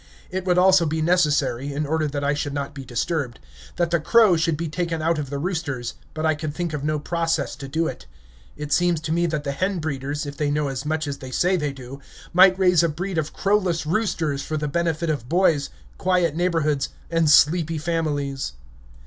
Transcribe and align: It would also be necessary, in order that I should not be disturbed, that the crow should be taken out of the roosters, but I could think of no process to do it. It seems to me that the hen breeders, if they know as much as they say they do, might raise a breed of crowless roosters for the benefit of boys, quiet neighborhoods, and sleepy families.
It 0.31 0.45
would 0.45 0.57
also 0.57 0.87
be 0.87 0.99
necessary, 0.99 1.71
in 1.71 1.85
order 1.85 2.07
that 2.07 2.23
I 2.23 2.33
should 2.33 2.55
not 2.55 2.73
be 2.73 2.83
disturbed, 2.83 3.39
that 3.75 3.91
the 3.91 3.99
crow 3.99 4.35
should 4.35 4.57
be 4.57 4.67
taken 4.67 4.99
out 4.99 5.19
of 5.19 5.29
the 5.29 5.37
roosters, 5.37 5.93
but 6.15 6.25
I 6.25 6.33
could 6.33 6.55
think 6.55 6.73
of 6.73 6.83
no 6.83 6.97
process 6.97 7.55
to 7.57 7.67
do 7.67 7.85
it. 7.85 8.07
It 8.57 8.73
seems 8.73 8.99
to 9.01 9.11
me 9.11 9.27
that 9.27 9.43
the 9.43 9.51
hen 9.51 9.77
breeders, 9.77 10.25
if 10.25 10.37
they 10.37 10.49
know 10.49 10.69
as 10.69 10.87
much 10.87 11.07
as 11.07 11.19
they 11.19 11.29
say 11.29 11.55
they 11.55 11.71
do, 11.71 11.99
might 12.33 12.57
raise 12.57 12.81
a 12.81 12.89
breed 12.89 13.19
of 13.19 13.31
crowless 13.31 13.85
roosters 13.85 14.41
for 14.41 14.57
the 14.57 14.67
benefit 14.67 15.11
of 15.11 15.29
boys, 15.29 15.69
quiet 15.99 16.35
neighborhoods, 16.35 16.89
and 17.11 17.29
sleepy 17.29 17.77
families. 17.77 18.53